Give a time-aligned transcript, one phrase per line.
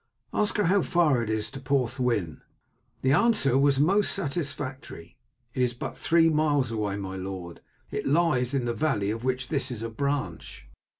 [0.33, 2.41] "Ask her how far it is to Porthwyn."
[3.03, 5.15] The answer was most satisfactory.
[5.53, 7.59] "It is but three miles away, my lord.
[7.91, 10.67] It lies in the valley of which this is a branch."